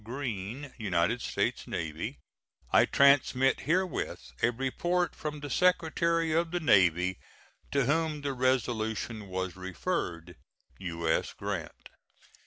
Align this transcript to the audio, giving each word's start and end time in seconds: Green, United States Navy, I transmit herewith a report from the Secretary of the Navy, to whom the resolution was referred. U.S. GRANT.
Green, 0.03 0.73
United 0.79 1.21
States 1.21 1.67
Navy, 1.67 2.17
I 2.73 2.85
transmit 2.85 3.59
herewith 3.69 4.31
a 4.41 4.49
report 4.49 5.13
from 5.15 5.41
the 5.41 5.49
Secretary 5.51 6.31
of 6.31 6.49
the 6.49 6.59
Navy, 6.59 7.19
to 7.69 7.85
whom 7.85 8.21
the 8.21 8.33
resolution 8.33 9.27
was 9.27 9.55
referred. 9.55 10.37
U.S. 10.79 11.33
GRANT. 11.33 11.89